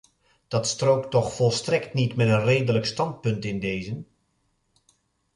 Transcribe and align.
Dat 0.47 0.67
strookt 0.67 1.11
toch 1.11 1.33
volstrekt 1.33 1.93
niet 1.93 2.15
met 2.15 2.27
een 2.27 2.43
redelijk 2.43 2.85
standpunt 2.85 3.45
in 3.45 3.59
dezen. 3.59 4.07